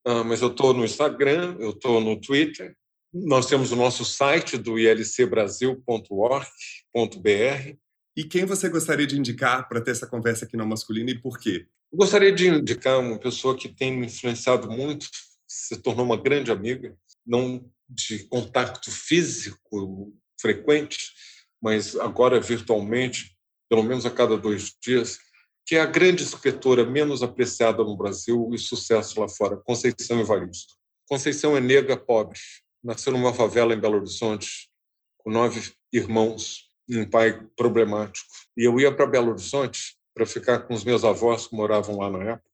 [0.04, 2.76] ah, mas eu estou no Instagram, eu estou no Twitter.
[3.12, 7.76] Nós temos o nosso site do ilcbrasil.org.br.
[8.16, 11.38] E quem você gostaria de indicar para ter essa conversa aqui no Masculino e por
[11.38, 11.66] quê?
[11.92, 15.08] Eu gostaria de indicar uma pessoa que tem me influenciado muito,
[15.46, 16.96] se tornou uma grande amiga,
[17.26, 21.12] não de contato físico frequente,
[21.60, 23.36] mas agora virtualmente,
[23.68, 25.18] pelo menos a cada dois dias,
[25.66, 30.74] que é a grande escritora menos apreciada no Brasil e sucesso lá fora, Conceição Evaristo.
[31.08, 32.38] Conceição é negra pobre,
[32.82, 34.70] nasceu numa favela em Belo Horizonte,
[35.18, 38.28] com nove irmãos um pai problemático.
[38.56, 42.10] E eu ia para Belo Horizonte para ficar com os meus avós que moravam lá
[42.10, 42.50] na época.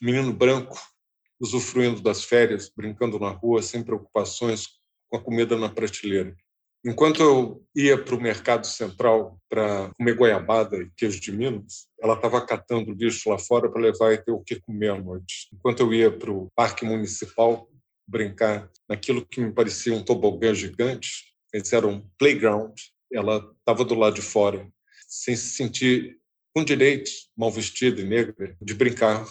[0.00, 0.78] Menino branco,
[1.40, 4.66] usufruindo das férias, brincando na rua, sem preocupações,
[5.08, 6.36] com a comida na prateleira.
[6.84, 12.14] Enquanto eu ia para o mercado central para comer goiabada e queijo de Minas, ela
[12.14, 15.48] estava catando lixo lá fora para levar e ter o que comer à noite.
[15.52, 17.68] Enquanto eu ia para o parque municipal
[18.08, 22.72] brincar naquilo que me parecia um tobogã gigante, eles eram um playground,
[23.12, 24.68] ela estava do lado de fora,
[25.08, 26.18] sem se sentir
[26.54, 29.26] com direitos, mal vestida e negra, de brincar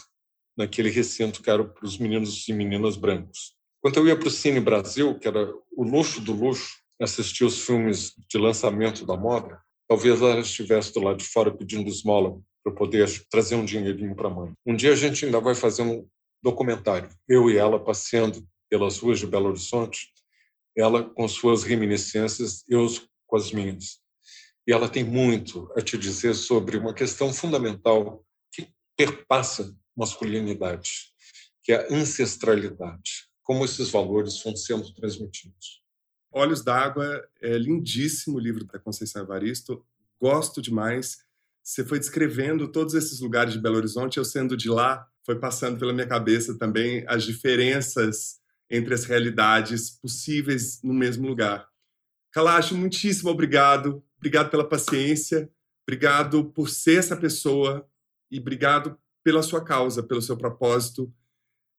[0.57, 3.55] naquele recinto que era para os meninos e meninas brancos.
[3.81, 7.65] Quando eu ia para o Cine Brasil, que era o luxo do luxo, assistir os
[7.65, 12.73] filmes de lançamento da moda, talvez ela estivesse do lado de fora pedindo esmola para
[12.73, 14.51] poder trazer um dinheirinho para a mãe.
[14.65, 16.05] Um dia a gente ainda vai fazer um
[16.43, 20.09] documentário, eu e ela passeando pelas ruas de Belo Horizonte,
[20.77, 22.86] ela com suas reminiscências, eu
[23.30, 23.99] com as minhas.
[24.67, 28.67] E ela tem muito a te dizer sobre uma questão fundamental que
[28.97, 31.13] perpassa masculinidade,
[31.63, 35.82] que é a ancestralidade, como esses valores vão sendo transmitidos.
[36.32, 39.84] Olhos d'Água é lindíssimo livro da Conceição Evaristo,
[40.19, 41.17] gosto demais.
[41.63, 45.77] Você foi descrevendo todos esses lugares de Belo Horizonte, eu sendo de lá, foi passando
[45.77, 51.68] pela minha cabeça também as diferenças entre as realidades possíveis no mesmo lugar.
[52.32, 54.03] Kalash, muitíssimo obrigado.
[54.17, 55.49] Obrigado pela paciência,
[55.89, 57.84] Obrigado por ser essa pessoa
[58.30, 61.11] e obrigado pela sua causa, pelo seu propósito.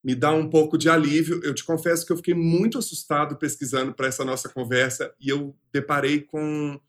[0.03, 1.41] Me dá um pouco de alívio.
[1.45, 5.57] Eu te confesso que eu fiquei muito assustado pesquisando para essa nossa conversa e eu
[5.73, 6.81] deparei com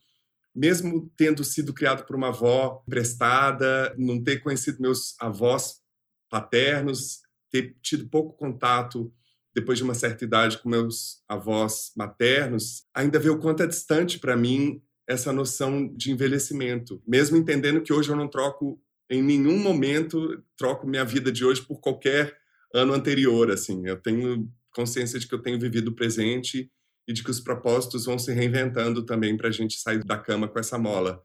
[0.53, 5.79] mesmo tendo sido criado por uma avó emprestada, não ter conhecido meus avós
[6.27, 9.13] paternos, ter tido pouco contato
[9.53, 14.19] depois de uma certa idade com meus avós maternos, ainda ver o quanto é distante
[14.19, 19.59] para mim essa noção de envelhecimento, mesmo entendendo que hoje eu não troco em nenhum
[19.59, 22.37] momento troco minha vida de hoje por qualquer
[22.73, 23.85] ano anterior, assim.
[23.85, 26.71] Eu tenho consciência de que eu tenho vivido o presente
[27.05, 30.47] e de que os propósitos vão se reinventando também para a gente sair da cama
[30.47, 31.21] com essa mola.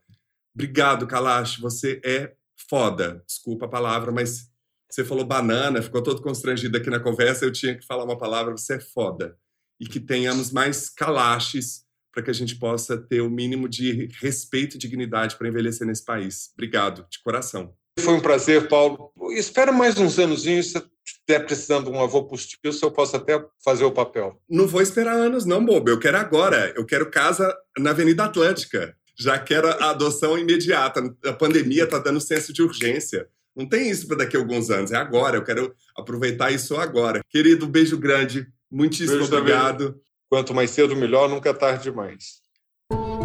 [0.53, 2.33] Obrigado, Kalash, você é
[2.69, 3.23] foda.
[3.25, 4.51] Desculpa a palavra, mas
[4.89, 8.55] você falou banana, ficou todo constrangido aqui na conversa, eu tinha que falar uma palavra,
[8.55, 9.37] você é foda.
[9.79, 14.75] E que tenhamos mais Kalashes para que a gente possa ter o mínimo de respeito
[14.75, 16.49] e dignidade para envelhecer nesse país.
[16.55, 17.75] Obrigado, de coração.
[17.99, 19.11] Foi um prazer, Paulo.
[19.31, 23.83] Espera mais uns anos, se estiver precisando de um avô postiço, eu posso até fazer
[23.83, 24.41] o papel.
[24.49, 25.89] Não vou esperar anos, não, bobo.
[25.89, 26.73] Eu quero agora.
[26.75, 28.95] Eu quero casa na Avenida Atlântica.
[29.19, 31.03] Já quero a adoção imediata.
[31.25, 33.27] A pandemia está dando senso de urgência.
[33.57, 35.35] Não tem isso para daqui a alguns anos, é agora.
[35.35, 37.21] Eu quero aproveitar isso agora.
[37.27, 38.45] Querido, beijo grande.
[38.71, 39.85] Muitíssimo beijo obrigado.
[39.85, 40.01] Também.
[40.29, 42.39] Quanto mais cedo, melhor, nunca é tarde demais.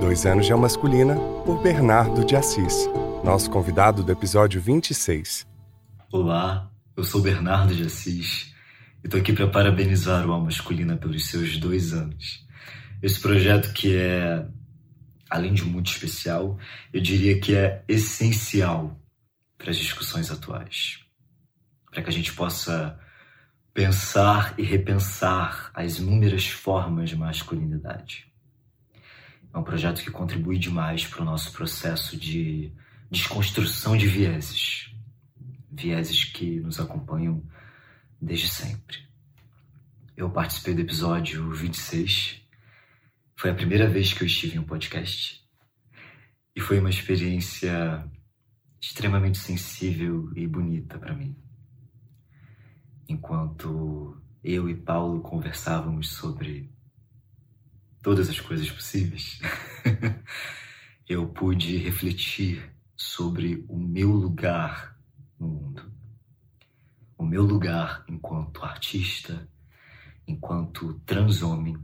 [0.01, 2.89] Dois anos de masculina, por Bernardo de Assis.
[3.23, 5.47] Nosso convidado do episódio 26.
[6.11, 8.55] Olá, eu sou Bernardo de Assis
[9.05, 12.47] e estou aqui para parabenizar o Alma Masculina pelos seus dois anos.
[13.03, 14.47] Esse projeto que é,
[15.29, 16.59] além de muito especial,
[16.91, 18.99] eu diria que é essencial
[19.63, 20.99] para as discussões atuais,
[21.89, 22.99] para que a gente possa
[23.73, 28.27] pensar e repensar as inúmeras formas de masculinidade.
[29.55, 32.73] É um projeto que contribui demais para o nosso processo de
[33.09, 34.93] desconstrução de vieses,
[35.71, 37.41] vieses que nos acompanham
[38.21, 38.99] desde sempre.
[40.17, 42.43] Eu participei do episódio 26.
[43.37, 45.41] Foi a primeira vez que eu estive em um podcast
[46.55, 48.05] e foi uma experiência
[48.83, 51.37] extremamente sensível e bonita para mim.
[53.09, 56.69] Enquanto eu e Paulo conversávamos sobre
[58.03, 59.39] todas as coisas possíveis,
[61.09, 64.99] eu pude refletir sobre o meu lugar
[65.39, 65.93] no mundo.
[67.17, 69.49] O meu lugar enquanto artista,
[70.27, 71.79] enquanto transhomem,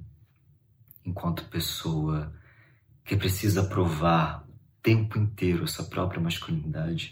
[1.05, 2.35] enquanto pessoa
[3.05, 4.48] que precisa provar
[4.83, 7.11] tempo inteiro sua própria masculinidade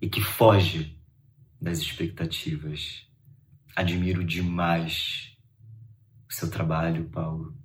[0.00, 0.98] e que foge
[1.60, 3.06] das expectativas.
[3.74, 5.36] Admiro demais
[6.28, 7.56] o seu trabalho, Paulo,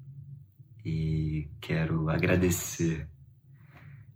[0.85, 3.09] e quero agradecer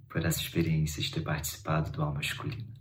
[0.07, 2.71] por essa experiência de ter participado do Alma Masculina.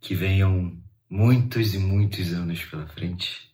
[0.00, 0.80] Que venham
[1.10, 3.50] muitos e muitos anos pela frente,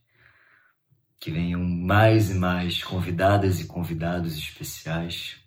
[1.18, 5.41] que venham mais e mais convidadas e convidados especiais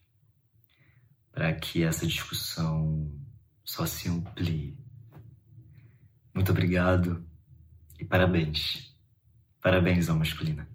[1.36, 3.12] para que essa discussão
[3.66, 4.80] só se amplie.
[6.34, 7.24] Muito obrigado
[8.00, 8.96] e parabéns.
[9.62, 10.66] Parabéns ao masculina.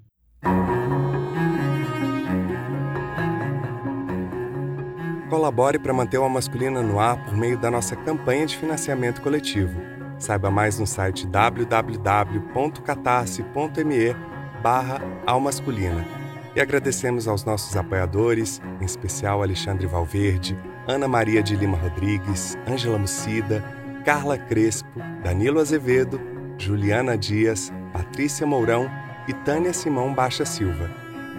[5.31, 9.81] Colabore para manter o Masculina no ar por meio da nossa campanha de financiamento coletivo.
[10.19, 14.13] Saiba mais no site www.catarse.me
[14.61, 16.20] barra Almasculina.
[16.55, 22.99] E agradecemos aos nossos apoiadores, em especial Alexandre Valverde, Ana Maria de Lima Rodrigues, Ângela
[22.99, 23.65] Mucida,
[24.05, 26.21] Carla Crespo, Danilo Azevedo,
[26.59, 28.91] Juliana Dias, Patrícia Mourão
[29.29, 30.91] e Tânia Simão Baixa Silva.